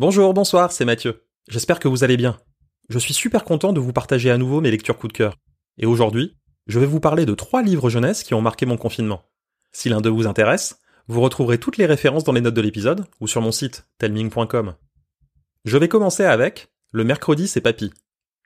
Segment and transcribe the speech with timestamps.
[0.00, 1.26] Bonjour, bonsoir, c'est Mathieu.
[1.46, 2.38] J'espère que vous allez bien.
[2.88, 5.36] Je suis super content de vous partager à nouveau mes lectures coup de cœur.
[5.76, 9.24] Et aujourd'hui, je vais vous parler de trois livres jeunesse qui ont marqué mon confinement.
[9.72, 13.04] Si l'un d'eux vous intéresse, vous retrouverez toutes les références dans les notes de l'épisode
[13.20, 14.74] ou sur mon site telming.com.
[15.66, 17.92] Je vais commencer avec Le mercredi c'est papy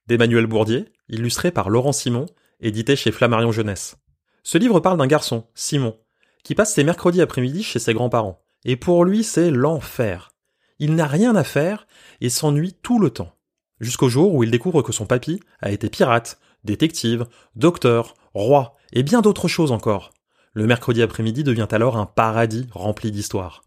[0.08, 2.26] d'Emmanuel Bourdier, illustré par Laurent Simon,
[2.58, 3.94] édité chez Flammarion Jeunesse.
[4.42, 5.96] Ce livre parle d'un garçon, Simon,
[6.42, 8.44] qui passe ses mercredis après-midi chez ses grands-parents.
[8.64, 10.33] Et pour lui, c'est l'enfer.
[10.78, 11.86] Il n'a rien à faire
[12.20, 13.32] et s'ennuie tout le temps.
[13.80, 19.02] Jusqu'au jour où il découvre que son papy a été pirate, détective, docteur, roi et
[19.02, 20.12] bien d'autres choses encore.
[20.52, 23.64] Le mercredi après-midi devient alors un paradis rempli d'histoires.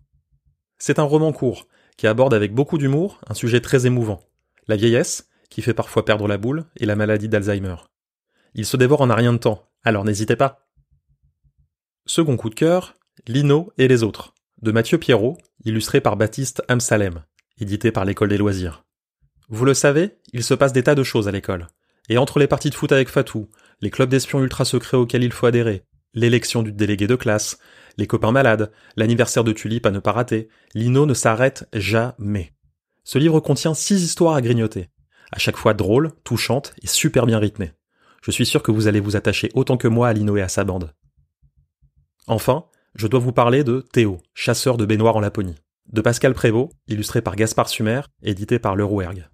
[0.79, 4.21] C'est un roman court qui aborde avec beaucoup d'humour un sujet très émouvant.
[4.67, 7.75] La vieillesse, qui fait parfois perdre la boule, et la maladie d'Alzheimer.
[8.53, 10.67] Il se dévore en un rien de temps, alors n'hésitez pas.
[12.05, 12.95] Second coup de cœur,
[13.27, 17.23] Lino et les autres de Mathieu Pierrot, illustré par Baptiste Amsalem,
[17.59, 18.83] édité par l'école des loisirs.
[19.49, 21.67] Vous le savez, il se passe des tas de choses à l'école.
[22.09, 23.49] Et entre les parties de foot avec Fatou,
[23.81, 27.59] les clubs d'espions ultra secrets auxquels il faut adhérer, l'élection du délégué de classe,
[27.97, 32.53] les copains malades, l'anniversaire de Tulipe à ne pas rater, Lino ne s'arrête jamais.
[33.03, 34.89] Ce livre contient six histoires à grignoter,
[35.31, 37.73] à chaque fois drôles, touchantes et super bien rythmées.
[38.23, 40.47] Je suis sûr que vous allez vous attacher autant que moi à Lino et à
[40.47, 40.93] sa bande.
[42.27, 42.65] Enfin,
[42.97, 45.55] je dois vous parler de Théo, chasseur de baignoires en Laponie,
[45.93, 49.27] de Pascal Prévost, illustré par Gaspard Sumer, édité par Le Rouergue.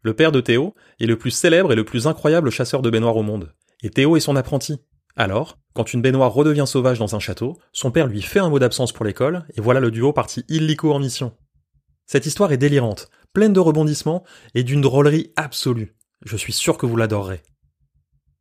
[0.00, 3.18] Le père de Théo est le plus célèbre et le plus incroyable chasseur de baignoires
[3.18, 4.78] au monde, et Théo est son apprenti.
[5.16, 8.58] Alors, quand une baignoire redevient sauvage dans un château, son père lui fait un mot
[8.58, 11.36] d'absence pour l'école, et voilà le duo parti illico en mission.
[12.06, 15.94] Cette histoire est délirante, pleine de rebondissements et d'une drôlerie absolue.
[16.24, 17.42] Je suis sûr que vous l'adorerez.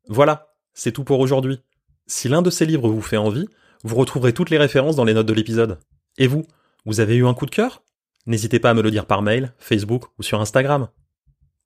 [0.08, 1.60] Voilà, c'est tout pour aujourd'hui.
[2.08, 3.46] Si l'un de ces livres vous fait envie,
[3.84, 5.80] vous retrouverez toutes les références dans les notes de l'épisode.
[6.18, 6.46] Et vous,
[6.86, 7.84] vous avez eu un coup de cœur?
[8.26, 10.90] N'hésitez pas à me le dire par mail, Facebook ou sur Instagram.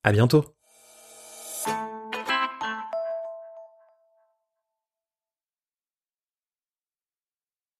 [0.03, 0.45] À bientôt